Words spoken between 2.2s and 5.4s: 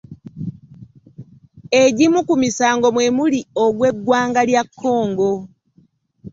ku misango mwe muli ogw’eggwanga lya Congo.